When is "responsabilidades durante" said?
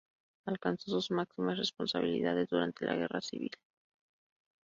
1.59-2.85